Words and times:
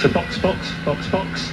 So 0.00 0.08
box, 0.10 0.40
box, 0.40 0.84
box, 0.84 1.10
box. 1.10 1.52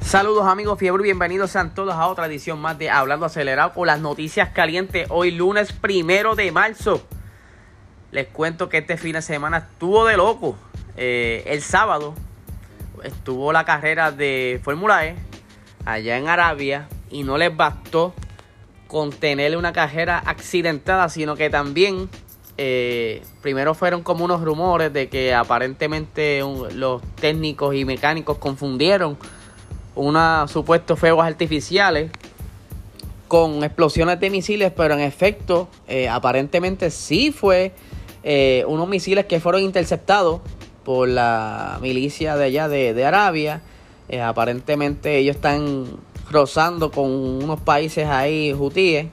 Saludos 0.00 0.48
amigos 0.48 0.80
Fiebre, 0.80 1.04
bienvenidos 1.04 1.52
sean 1.52 1.74
todos 1.74 1.94
a 1.94 2.08
otra 2.08 2.26
edición 2.26 2.60
más 2.60 2.76
de 2.76 2.90
Hablando 2.90 3.26
Acelerado 3.26 3.72
con 3.72 3.86
las 3.86 4.00
noticias 4.00 4.48
calientes. 4.48 5.06
Hoy 5.10 5.30
lunes 5.30 5.72
primero 5.72 6.34
de 6.34 6.50
marzo. 6.50 7.06
Les 8.10 8.26
cuento 8.26 8.68
que 8.68 8.78
este 8.78 8.96
fin 8.96 9.12
de 9.12 9.22
semana 9.22 9.58
estuvo 9.58 10.04
de 10.04 10.16
loco. 10.16 10.56
Eh, 10.96 11.44
el 11.46 11.62
sábado 11.62 12.14
estuvo 13.04 13.52
la 13.52 13.64
carrera 13.64 14.10
de 14.10 14.60
Fórmula 14.64 15.06
E 15.06 15.14
allá 15.84 16.16
en 16.16 16.26
Arabia 16.26 16.88
y 17.12 17.22
no 17.22 17.38
les 17.38 17.56
bastó 17.56 18.12
con 18.92 19.10
tener 19.10 19.56
una 19.56 19.72
carrera 19.72 20.22
accidentada, 20.26 21.08
sino 21.08 21.34
que 21.34 21.48
también 21.48 22.10
eh, 22.58 23.22
primero 23.40 23.72
fueron 23.72 24.02
como 24.02 24.26
unos 24.26 24.42
rumores 24.42 24.92
de 24.92 25.08
que 25.08 25.32
aparentemente 25.34 26.42
los 26.74 27.00
técnicos 27.14 27.74
y 27.74 27.86
mecánicos 27.86 28.36
confundieron 28.36 29.16
unos 29.94 30.50
supuestos 30.50 30.98
fuegos 30.98 31.24
artificiales 31.24 32.10
con 33.28 33.64
explosiones 33.64 34.20
de 34.20 34.28
misiles, 34.28 34.70
pero 34.76 34.92
en 34.92 35.00
efecto, 35.00 35.68
eh, 35.88 36.10
aparentemente 36.10 36.90
sí 36.90 37.32
fue 37.32 37.72
eh, 38.22 38.62
unos 38.68 38.88
misiles 38.88 39.24
que 39.24 39.40
fueron 39.40 39.62
interceptados 39.62 40.42
por 40.84 41.08
la 41.08 41.78
milicia 41.80 42.36
de 42.36 42.44
allá 42.44 42.68
de, 42.68 43.04
Arabia. 43.06 43.62
Aparentemente 44.20 45.16
ellos 45.16 45.36
están 45.36 45.86
rozando 46.32 46.90
con 46.90 47.10
unos 47.10 47.60
países 47.60 48.08
ahí 48.08 48.52
hutíes. 48.52 49.06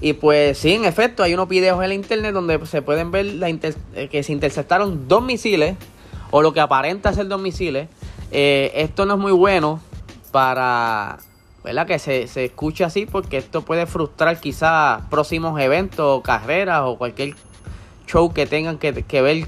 Y 0.00 0.12
pues 0.12 0.58
sí, 0.58 0.74
en 0.74 0.84
efecto, 0.84 1.22
hay 1.22 1.34
unos 1.34 1.48
videos 1.48 1.82
en 1.82 1.88
la 1.88 1.94
internet 1.94 2.34
donde 2.34 2.64
se 2.66 2.82
pueden 2.82 3.10
ver 3.10 3.26
la 3.26 3.50
que 4.08 4.22
se 4.22 4.32
interceptaron 4.32 5.08
dos 5.08 5.22
misiles, 5.22 5.76
o 6.30 6.42
lo 6.42 6.52
que 6.52 6.60
aparenta 6.60 7.12
ser 7.12 7.28
dos 7.28 7.40
misiles. 7.40 7.88
esto 8.30 9.06
no 9.06 9.14
es 9.14 9.20
muy 9.20 9.32
bueno 9.32 9.80
para 10.32 11.18
¿verdad? 11.64 11.86
que 11.86 11.98
se, 11.98 12.28
se 12.28 12.44
escuche 12.44 12.84
así 12.84 13.06
porque 13.06 13.38
esto 13.38 13.62
puede 13.62 13.86
frustrar 13.86 14.38
quizás 14.38 15.02
próximos 15.10 15.58
eventos 15.60 16.22
carreras 16.22 16.82
o 16.84 16.96
cualquier 16.96 17.34
show 18.06 18.32
que 18.32 18.46
tengan 18.46 18.78
que, 18.78 18.92
ver 18.92 19.46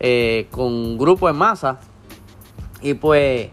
eh, 0.00 0.46
con 0.50 0.98
grupo 0.98 1.28
en 1.28 1.36
masa. 1.36 1.78
Y 2.80 2.94
pues 2.94 3.50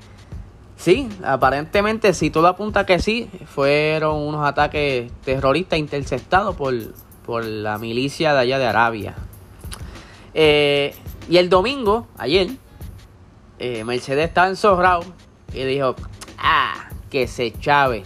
sí, 0.80 1.10
aparentemente 1.24 2.14
si 2.14 2.32
todo 2.32 2.48
apunta 2.48 2.86
que 2.86 3.00
sí, 3.00 3.30
fueron 3.46 4.16
unos 4.16 4.48
ataques 4.48 5.12
terroristas 5.24 5.78
interceptados 5.78 6.56
por, 6.56 6.74
por 7.26 7.46
la 7.46 7.78
milicia 7.78 8.34
de 8.34 8.40
allá 8.40 8.58
de 8.58 8.66
Arabia. 8.66 9.16
Eh, 10.34 10.96
y 11.30 11.38
el 11.38 11.50
domingo, 11.50 12.08
ayer, 12.18 12.50
eh, 13.60 13.84
Mercedes 13.84 14.30
estaba 14.30 14.48
enzorrado 14.48 15.04
y 15.54 15.64
dijo, 15.64 15.96
ah, 16.38 16.90
que 17.10 17.28
se 17.28 17.52
chave. 17.52 18.04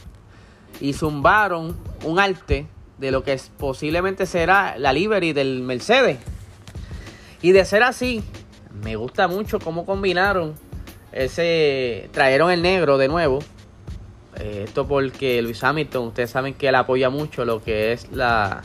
Y 0.81 0.93
zumbaron 0.93 1.77
un 2.03 2.19
arte 2.19 2.67
de 2.97 3.11
lo 3.11 3.23
que 3.23 3.39
posiblemente 3.57 4.25
será 4.25 4.77
la 4.77 4.91
livery 4.93 5.31
del 5.31 5.61
Mercedes. 5.61 6.17
Y 7.41 7.51
de 7.51 7.65
ser 7.65 7.83
así, 7.83 8.23
me 8.83 8.95
gusta 8.95 9.27
mucho 9.27 9.59
cómo 9.59 9.85
combinaron 9.85 10.55
ese. 11.13 12.09
Trajeron 12.11 12.51
el 12.51 12.61
negro 12.61 12.97
de 12.97 13.07
nuevo. 13.07 13.39
Eh, 14.39 14.63
esto 14.65 14.87
porque 14.87 15.41
Luis 15.41 15.63
Hamilton, 15.63 16.07
ustedes 16.07 16.31
saben 16.31 16.55
que 16.55 16.67
él 16.67 16.75
apoya 16.75 17.09
mucho 17.09 17.45
lo 17.45 17.63
que 17.63 17.93
es 17.93 18.11
la. 18.11 18.63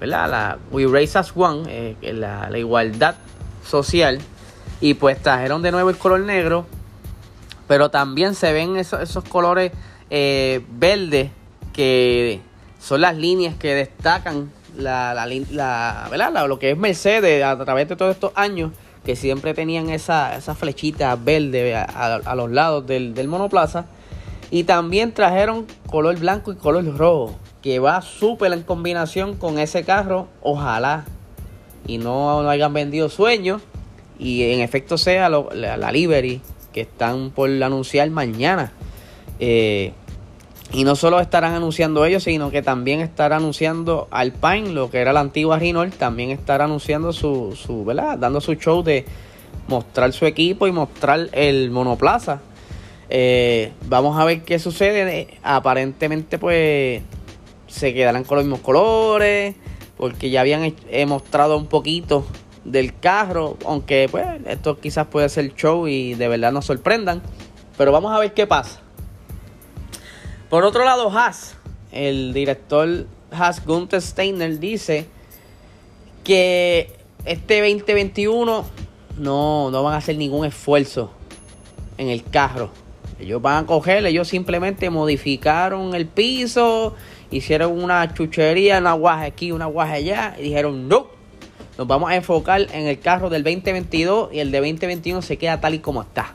¿Verdad? 0.00 0.30
La 0.30 0.58
We 0.70 0.86
Race 0.86 1.16
as 1.18 1.32
One, 1.36 1.64
eh, 1.68 2.12
la, 2.12 2.50
la 2.50 2.58
igualdad 2.58 3.16
social. 3.64 4.20
Y 4.80 4.94
pues 4.94 5.20
trajeron 5.22 5.62
de 5.62 5.70
nuevo 5.70 5.90
el 5.90 5.96
color 5.96 6.20
negro 6.20 6.66
pero 7.72 7.90
también 7.90 8.34
se 8.34 8.52
ven 8.52 8.76
esos, 8.76 9.24
colores 9.30 9.72
eh, 10.10 10.60
verdes 10.72 11.30
que 11.72 12.42
son 12.78 13.00
las 13.00 13.16
líneas 13.16 13.54
que 13.54 13.74
destacan 13.74 14.52
la, 14.76 15.14
la, 15.14 16.46
lo 16.46 16.58
que 16.58 16.72
es 16.72 16.76
Mercedes 16.76 17.42
a 17.42 17.56
través 17.64 17.88
de 17.88 17.96
todos 17.96 18.14
estos 18.14 18.32
años, 18.34 18.72
que 19.04 19.16
siempre 19.16 19.54
tenían 19.54 19.90
esa, 19.90 20.40
flechita 20.54 21.16
verde 21.16 21.74
a, 21.74 22.34
los 22.36 22.50
lados 22.50 22.86
del, 22.86 23.28
monoplaza. 23.28 23.86
Y 24.50 24.64
también 24.64 25.12
trajeron 25.12 25.66
color 25.86 26.18
blanco 26.18 26.52
y 26.52 26.56
color 26.56 26.84
rojo, 26.96 27.36
que 27.62 27.78
va 27.78 28.02
súper 28.02 28.52
en 28.52 28.62
combinación 28.62 29.36
con 29.36 29.58
ese 29.58 29.84
carro, 29.84 30.28
ojalá. 30.42 31.04
Y 31.86 31.98
no, 31.98 32.48
hayan 32.48 32.72
vendido 32.72 33.08
sueños 33.08 33.62
y 34.18 34.52
en 34.52 34.60
efecto 34.60 34.98
sea 34.98 35.28
la, 35.28 35.76
la 35.76 35.90
livery 35.90 36.40
que 36.72 36.82
están 36.82 37.30
por 37.30 37.50
anunciar 37.50 38.08
mañana. 38.10 38.72
Eh, 39.40 39.92
y 40.72 40.84
no 40.84 40.96
solo 40.96 41.20
estarán 41.20 41.54
anunciando 41.54 42.04
ellos, 42.04 42.22
sino 42.22 42.50
que 42.50 42.62
también 42.62 43.00
estará 43.00 43.36
anunciando 43.36 44.08
Alpine, 44.10 44.70
lo 44.70 44.90
que 44.90 44.98
era 44.98 45.12
la 45.12 45.20
antigua 45.20 45.58
Renault, 45.58 45.94
también 45.96 46.30
estará 46.30 46.64
anunciando 46.64 47.12
su, 47.12 47.54
su, 47.54 47.84
¿verdad? 47.84 48.16
Dando 48.18 48.40
su 48.40 48.54
show 48.54 48.82
de 48.82 49.04
mostrar 49.68 50.12
su 50.12 50.24
equipo 50.24 50.66
y 50.66 50.72
mostrar 50.72 51.28
el 51.32 51.70
monoplaza. 51.70 52.40
Eh, 53.10 53.72
vamos 53.86 54.18
a 54.18 54.24
ver 54.24 54.42
qué 54.42 54.58
sucede. 54.58 55.28
Aparentemente, 55.42 56.38
pues, 56.38 57.02
se 57.66 57.92
quedarán 57.92 58.24
con 58.24 58.36
los 58.38 58.46
mismos 58.46 58.60
colores, 58.60 59.54
porque 59.98 60.30
ya 60.30 60.40
habían 60.40 60.74
mostrado 61.06 61.58
un 61.58 61.66
poquito 61.66 62.24
del 62.64 62.98
carro, 62.98 63.56
aunque 63.66 64.08
pues 64.10 64.26
esto 64.46 64.78
quizás 64.78 65.06
puede 65.06 65.28
ser 65.28 65.54
show 65.54 65.88
y 65.88 66.14
de 66.14 66.28
verdad 66.28 66.52
nos 66.52 66.66
sorprendan, 66.66 67.22
pero 67.76 67.92
vamos 67.92 68.12
a 68.12 68.18
ver 68.18 68.32
qué 68.34 68.46
pasa. 68.46 68.80
Por 70.52 70.66
otro 70.66 70.84
lado, 70.84 71.10
Haas, 71.10 71.56
el 71.92 72.34
director 72.34 73.06
Haas 73.30 73.64
Gunther 73.64 74.02
Steiner 74.02 74.58
dice 74.58 75.06
que 76.24 76.94
este 77.24 77.60
2021 77.62 78.62
no, 79.16 79.70
no 79.70 79.82
van 79.82 79.94
a 79.94 79.96
hacer 79.96 80.18
ningún 80.18 80.44
esfuerzo 80.44 81.10
en 81.96 82.10
el 82.10 82.22
carro. 82.22 82.68
Ellos 83.18 83.40
van 83.40 83.64
a 83.64 83.66
coger, 83.66 84.04
ellos 84.04 84.28
simplemente 84.28 84.90
modificaron 84.90 85.94
el 85.94 86.04
piso, 86.04 86.96
hicieron 87.30 87.82
una 87.82 88.12
chuchería, 88.12 88.76
una 88.76 88.92
guaje 88.92 89.24
aquí, 89.24 89.52
una 89.52 89.64
guaje 89.64 89.94
allá, 89.94 90.36
y 90.38 90.42
dijeron 90.42 90.86
no 90.86 91.06
nos 91.78 91.86
vamos 91.86 92.10
a 92.10 92.16
enfocar 92.16 92.60
en 92.74 92.86
el 92.86 93.00
carro 93.00 93.30
del 93.30 93.42
2022 93.42 94.34
y 94.34 94.40
el 94.40 94.50
de 94.50 94.58
2021 94.58 95.22
se 95.22 95.38
queda 95.38 95.62
tal 95.62 95.72
y 95.72 95.78
como 95.78 96.02
está. 96.02 96.30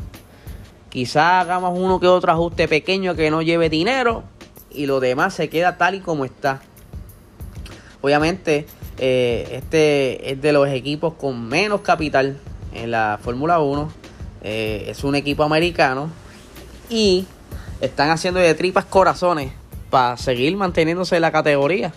Quizá 0.97 1.41
hagamos 1.41 1.78
uno 1.78 2.00
que 2.00 2.08
otro 2.08 2.31
ajuste 2.31 2.68
pequeño 2.68 3.13
que 3.13 3.30
no 3.30 3.44
lleve 3.44 3.69
dinero 3.69 4.24
y 4.72 4.88
lo 4.88 5.00
demás 5.00 5.35
se 5.35 5.47
queda 5.47 5.78
tal 5.78 5.94
y 5.94 6.00
como 6.00 6.25
está. 6.25 6.59
Obviamente, 8.02 8.66
eh, 8.97 9.47
este 9.52 10.31
es 10.31 10.41
de 10.41 10.52
los 10.53 10.68
equipos 10.69 11.13
con 11.13 11.47
menos 11.47 11.81
capital 11.81 12.40
en 12.74 12.90
la 12.90 13.19
Fórmula 13.22 13.59
1. 13.59 13.91
Eh, 14.41 14.85
es 14.88 15.03
un 15.03 15.13
equipo 15.13 15.44
americano 15.44 16.09
y 16.90 17.28
están 17.79 18.09
haciendo 18.09 18.40
de 18.40 18.56
tripas 18.56 18.85
corazones 18.85 19.52
para 19.91 20.18
seguir 20.18 20.58
manteniéndose 20.58 21.18
en 21.18 21.22
la 21.22 21.31
categoría 21.31 21.94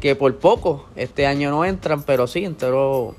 que 0.00 0.16
por 0.16 0.34
poco 0.38 0.86
este 0.96 1.26
año 1.26 1.50
no 1.50 1.66
entran, 1.66 2.02
pero 2.02 2.26
sí, 2.26 2.46
entró, 2.46 3.14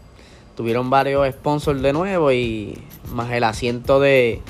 tuvieron 0.55 0.89
varios 0.89 1.31
sponsors 1.33 1.83
de 1.83 1.93
nuevo 1.93 2.31
y 2.31 2.81
más 3.13 3.31
el 3.31 3.43
asiento 3.43 3.99
de, 3.99 4.41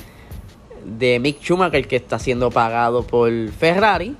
de 0.96 1.18
Mick 1.18 1.40
Schumacher 1.40 1.86
que 1.86 1.96
está 1.96 2.18
siendo 2.18 2.50
pagado 2.50 3.06
por 3.06 3.30
Ferrari, 3.50 4.16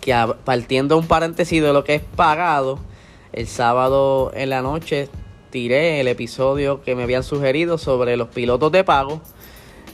que 0.00 0.14
partiendo 0.44 0.96
un 0.96 1.06
paréntesis 1.06 1.62
de 1.62 1.72
lo 1.72 1.84
que 1.84 1.96
es 1.96 2.02
pagado, 2.02 2.78
el 3.32 3.46
sábado 3.46 4.32
en 4.34 4.50
la 4.50 4.62
noche 4.62 5.08
tiré 5.50 6.00
el 6.00 6.08
episodio 6.08 6.82
que 6.82 6.94
me 6.94 7.02
habían 7.02 7.22
sugerido 7.22 7.76
sobre 7.78 8.16
los 8.16 8.28
pilotos 8.28 8.72
de 8.72 8.84
pago 8.84 9.20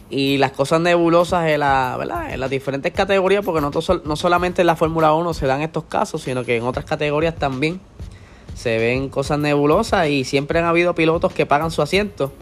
y 0.08 0.38
las 0.38 0.52
cosas 0.52 0.80
nebulosas 0.80 1.48
en, 1.48 1.60
la, 1.60 1.96
¿verdad? 1.98 2.32
en 2.32 2.38
las 2.38 2.50
diferentes 2.50 2.92
categorías, 2.92 3.44
porque 3.44 3.60
no, 3.60 3.70
no 4.04 4.16
solamente 4.16 4.60
en 4.60 4.66
la 4.66 4.76
Fórmula 4.76 5.12
1 5.14 5.34
se 5.34 5.46
dan 5.46 5.62
estos 5.62 5.84
casos, 5.84 6.22
sino 6.22 6.44
que 6.44 6.56
en 6.56 6.62
otras 6.62 6.84
categorías 6.84 7.34
también 7.34 7.80
se 8.54 8.78
ven 8.78 9.08
cosas 9.08 9.38
nebulosas 9.38 10.08
y 10.08 10.24
siempre 10.24 10.60
han 10.60 10.64
habido 10.64 10.94
pilotos 10.94 11.32
que 11.32 11.44
pagan 11.44 11.70
su 11.70 11.82
asiento 11.82 12.32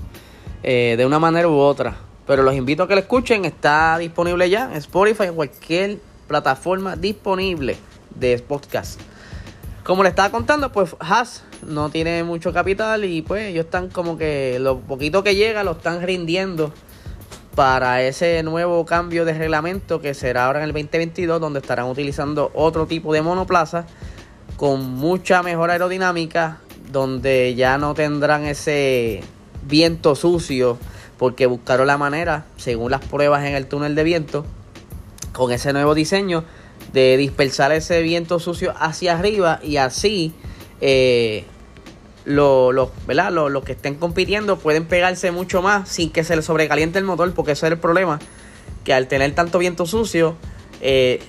eh, 0.63 0.95
de 0.99 1.07
una 1.07 1.19
manera 1.19 1.49
u 1.49 1.57
otra. 1.57 1.97
Pero 2.27 2.43
los 2.43 2.55
invito 2.55 2.85
a 2.85 2.89
que 2.89 2.95
lo 2.95 3.01
escuchen, 3.01 3.45
está 3.45 3.99
disponible 3.99 4.49
ya 4.49 4.71
en 4.71 4.77
Spotify, 4.77 5.25
en 5.25 5.35
cualquier 5.35 5.99
plataforma 6.27 6.97
disponible 6.97 7.77
de 8.15 8.39
podcast. 8.39 9.01
Como 9.83 10.03
le 10.03 10.09
estaba 10.09 10.31
contando, 10.31 10.73
pues 10.73 10.97
Haas 10.99 11.45
no 11.67 11.91
tiene 11.91 12.25
mucho 12.25 12.55
capital 12.55 13.05
y 13.05 13.21
pues 13.21 13.51
ellos 13.51 13.67
están 13.67 13.91
como 13.91 14.17
que 14.17 14.59
lo 14.59 14.81
poquito 14.81 15.23
que 15.23 15.35
llega 15.35 15.63
lo 15.63 15.73
están 15.73 16.03
rindiendo 16.03 16.73
para 17.55 18.03
ese 18.03 18.43
nuevo 18.43 18.85
cambio 18.85 19.25
de 19.25 19.35
reglamento 19.35 20.01
que 20.01 20.15
será 20.15 20.47
ahora 20.47 20.61
en 20.61 20.65
el 20.65 20.73
2022, 20.73 21.41
donde 21.41 21.61
estarán 21.61 21.87
utilizando 21.87 22.51
otro 22.55 22.87
tipo 22.87 23.13
de 23.13 23.23
monoplaza 23.23 23.87
con 24.57 24.83
mucha 24.91 25.43
mejor 25.43 25.71
aerodinámica, 25.71 26.59
donde 26.91 27.55
ya 27.55 27.79
no 27.79 27.95
tendrán 27.95 28.45
ese 28.45 29.23
viento 29.67 30.15
sucio, 30.15 30.79
porque 31.19 31.47
buscaron 31.47 31.87
la 31.87 31.99
manera, 31.99 32.47
según 32.57 32.91
las 32.91 33.05
pruebas 33.05 33.45
en 33.45 33.55
el 33.55 33.67
túnel 33.67 33.95
de 33.95 34.05
viento, 34.05 34.45
con 35.33 35.53
ese 35.53 35.73
nuevo 35.73 35.95
diseño, 35.95 36.45
de 36.93 37.17
dispersar 37.17 37.73
ese 37.73 38.03
viento 38.03 38.39
sucio 38.39 38.75
hacia 38.79 39.19
arriba 39.19 39.61
y 39.63 39.77
así 39.79 40.33
eh, 40.81 41.45
los, 42.25 42.91
que 43.65 43.73
estén 43.73 43.95
compitiendo 43.97 44.59
pueden 44.59 44.87
pegarse 44.87 45.31
mucho 45.31 45.63
más 45.63 45.89
sin 45.89 46.11
que 46.11 46.25
se 46.25 46.37
les 46.37 46.45
sobrecaliente 46.45 46.99
el 46.99 47.05
motor, 47.05 47.33
porque 47.35 47.53
ese 47.53 47.67
es 47.67 47.73
el 47.73 47.79
problema, 47.79 48.19
que 48.85 48.93
al 48.93 49.09
tener 49.09 49.35
tanto 49.35 49.59
viento 49.59 49.87
sucio, 49.87 50.37
eh, 50.81 51.21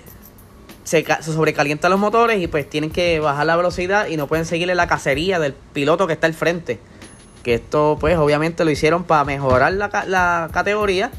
se, 0.84 1.04
se 1.04 1.34
sobrecalientan 1.34 1.90
los 1.90 2.00
motores 2.00 2.42
y 2.42 2.48
pues 2.48 2.70
tienen 2.70 2.92
que 2.92 3.20
bajar 3.20 3.46
la 3.46 3.56
velocidad 3.56 4.08
y 4.08 4.18
no 4.18 4.28
pueden 4.28 4.46
seguirle 4.46 4.76
la 4.76 4.88
cacería 4.88 5.40
del 5.40 5.54
piloto 5.54 6.06
que 6.06 6.14
está 6.14 6.28
al 6.28 6.34
frente. 6.34 6.80
Que 7.46 7.54
esto 7.54 7.96
pues 8.00 8.18
obviamente 8.18 8.66
lo 8.66 8.72
hicieron 8.72 9.04
para 9.04 9.24
mejorar 9.24 9.72
la, 9.74 10.04
la 10.08 10.50
categoría 10.52 11.12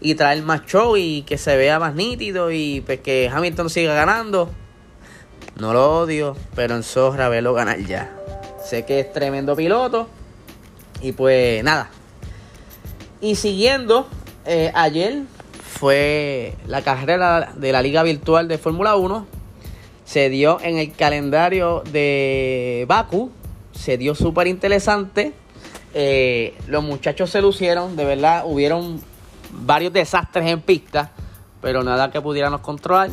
y 0.00 0.14
traer 0.14 0.40
más 0.44 0.64
show 0.66 0.96
y 0.96 1.22
que 1.22 1.36
se 1.36 1.56
vea 1.56 1.80
más 1.80 1.96
nítido 1.96 2.52
y 2.52 2.80
pues 2.86 3.00
que 3.00 3.28
Hamilton 3.28 3.68
siga 3.68 3.92
ganando. 3.92 4.50
No 5.58 5.72
lo 5.72 5.98
odio, 5.98 6.36
pero 6.54 6.76
en 6.76 6.84
Zorra 6.84 7.28
verlo 7.28 7.54
ganar 7.54 7.80
ya. 7.80 8.14
Sé 8.64 8.84
que 8.84 9.00
es 9.00 9.12
tremendo 9.12 9.56
piloto. 9.56 10.08
Y 11.02 11.10
pues 11.10 11.64
nada. 11.64 11.90
Y 13.20 13.34
siguiendo, 13.34 14.06
eh, 14.46 14.70
ayer 14.76 15.22
fue 15.60 16.54
la 16.68 16.82
carrera 16.82 17.52
de 17.56 17.72
la 17.72 17.82
Liga 17.82 18.04
Virtual 18.04 18.46
de 18.46 18.58
Fórmula 18.58 18.94
1. 18.94 19.26
Se 20.04 20.28
dio 20.28 20.60
en 20.62 20.78
el 20.78 20.92
calendario 20.92 21.82
de 21.90 22.84
Baku. 22.86 23.32
Se 23.72 23.98
dio 23.98 24.14
súper 24.14 24.46
interesante. 24.46 25.32
Eh, 25.94 26.56
los 26.66 26.82
muchachos 26.82 27.30
se 27.30 27.40
lucieron, 27.40 27.96
de 27.96 28.04
verdad, 28.04 28.42
hubieron 28.46 29.00
varios 29.52 29.92
desastres 29.92 30.46
en 30.46 30.60
pista, 30.60 31.12
pero 31.62 31.82
nada 31.82 32.10
que 32.10 32.20
pudiéramos 32.20 32.60
controlar. 32.60 33.10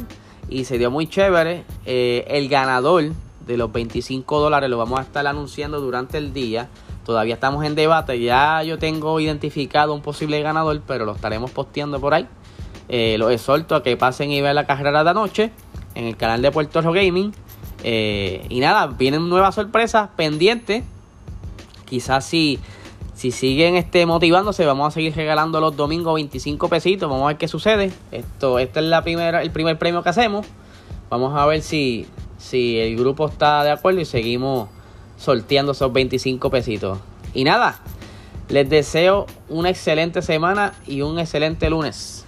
Y 0.50 0.66
se 0.66 0.78
dio 0.78 0.92
muy 0.92 1.08
chévere. 1.08 1.64
Eh, 1.86 2.26
el 2.28 2.50
ganador 2.50 3.12
de 3.46 3.58
los 3.58 3.72
25 3.72 4.40
dólares 4.40 4.70
lo 4.70 4.78
vamos 4.78 5.00
a 5.00 5.04
estar 5.04 5.26
anunciando 5.28 5.80
durante 5.80 6.18
el 6.18 6.34
día. 6.34 6.68
Todavía 7.06 7.36
estamos 7.36 7.64
en 7.66 7.76
debate. 7.76 8.20
Ya 8.20 8.62
yo 8.64 8.78
tengo 8.78 9.20
identificado 9.20 9.94
un 9.94 10.02
posible 10.02 10.42
ganador, 10.42 10.82
pero 10.86 11.06
lo 11.06 11.14
estaremos 11.14 11.52
posteando 11.52 12.00
por 12.00 12.14
ahí. 12.14 12.28
Eh, 12.90 13.16
los 13.18 13.32
exhorto 13.32 13.76
a 13.76 13.84
que 13.84 13.96
pasen 13.96 14.32
y 14.32 14.42
vean 14.42 14.56
la 14.56 14.66
carrera 14.66 15.04
de 15.04 15.10
anoche 15.10 15.52
en 15.96 16.06
el 16.06 16.18
canal 16.18 16.42
de 16.42 16.52
Puerto 16.52 16.82
Rico 16.82 16.94
Gaming. 16.94 17.34
Eh, 17.84 18.46
y 18.50 18.60
nada, 18.60 18.88
vienen 18.88 19.30
nuevas 19.30 19.56
sorpresas 19.56 20.10
pendientes. 20.16 20.84
Quizás 21.92 22.26
si 22.26 22.58
si 23.14 23.30
siguen 23.30 23.76
este, 23.76 24.08
motivándose, 24.08 24.66
vamos 24.66 24.88
a 24.88 24.92
seguir 24.92 25.16
regalando 25.16 25.60
los 25.60 25.76
domingos 25.76 26.16
25 26.16 26.70
pesitos. 26.70 27.08
Vamos 27.08 27.26
a 27.26 27.28
ver 27.28 27.38
qué 27.38 27.48
sucede. 27.48 27.92
Esto, 28.12 28.58
este 28.58 28.80
es 28.80 28.86
la 28.86 29.04
primera, 29.04 29.44
el 29.44 29.52
primer 29.52 29.78
premio 29.78 30.02
que 30.02 30.10
hacemos. 30.10 30.48
Vamos 31.10 31.38
a 31.38 31.46
ver 31.46 31.62
si, 31.62 32.08
si 32.40 32.80
el 32.80 32.98
grupo 32.98 33.28
está 33.28 33.64
de 33.64 33.70
acuerdo 33.70 34.00
y 34.00 34.06
seguimos 34.06 34.70
sorteando 35.18 35.74
esos 35.74 35.94
25 35.94 36.50
pesitos. 36.50 36.98
Y 37.36 37.44
nada, 37.44 37.80
les 38.50 38.68
deseo 38.68 39.28
una 39.50 39.70
excelente 39.70 40.24
semana 40.24 40.74
y 40.88 41.02
un 41.02 41.20
excelente 41.20 41.70
lunes. 41.70 42.21